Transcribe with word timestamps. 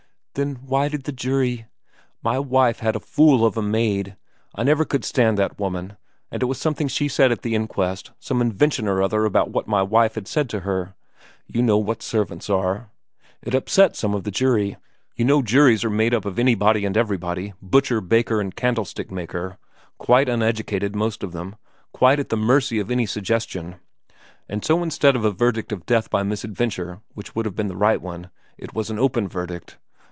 'Then 0.41 0.59
why 0.65 0.87
did 0.87 1.03
the 1.03 1.11
jury 1.11 1.65
''My 2.23 2.39
wife 2.39 2.79
had 2.79 2.95
a 2.95 3.01
fool 3.01 3.45
of 3.45 3.57
a 3.57 3.61
maid 3.61 4.15
I 4.55 4.63
never 4.63 4.85
could 4.85 5.03
stand 5.03 5.37
that 5.37 5.59
woman 5.59 5.97
and 6.31 6.41
it 6.41 6.45
was 6.45 6.57
something 6.57 6.87
she 6.87 7.09
said 7.09 7.33
at 7.33 7.41
the 7.41 7.53
inquest, 7.53 8.11
some 8.17 8.39
invention 8.41 8.87
or 8.87 9.01
other 9.03 9.25
about 9.25 9.49
what 9.51 9.67
my 9.67 9.81
wife 9.83 10.15
had 10.15 10.29
said 10.29 10.47
to 10.51 10.61
her. 10.61 10.95
You 11.47 11.61
know 11.61 11.77
what 11.77 12.01
servants 12.01 12.49
are. 12.49 12.89
It 13.41 13.53
upset 13.53 13.97
some 13.97 14.13
of 14.13 14.23
the 14.23 14.31
jury. 14.31 14.77
You 15.17 15.25
know 15.25 15.41
juries 15.41 15.83
are 15.83 15.89
made 15.89 16.13
up 16.13 16.23
of 16.23 16.39
anybody 16.39 16.85
and 16.85 16.95
everybody 16.95 17.53
butcher, 17.61 17.99
baker, 17.99 18.39
and 18.39 18.55
candle 18.55 18.85
stick 18.85 19.11
maker 19.11 19.57
quite 19.97 20.29
uneducated 20.29 20.95
most 20.95 21.23
of 21.23 21.33
them, 21.33 21.57
quite 21.91 22.21
at 22.21 22.29
the 22.29 22.37
mercy 22.37 22.79
of 22.79 22.89
any 22.89 23.05
suggestion. 23.05 23.75
And 24.47 24.63
so 24.63 24.81
instead 24.81 25.17
of 25.17 25.25
a 25.25 25.31
verdict 25.31 25.73
of 25.73 25.85
death 25.85 26.09
by 26.09 26.23
misadventure, 26.23 27.01
which 27.15 27.35
would 27.35 27.45
have 27.45 27.55
been 27.55 27.67
the 27.67 27.75
right 27.75 28.01
one, 28.01 28.29
it 28.57 28.73
was 28.73 28.89
an 28.89 28.97
open 28.97 29.27
verdict.' 29.27 29.77